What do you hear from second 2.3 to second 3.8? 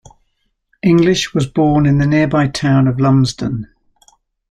town of Lumsden.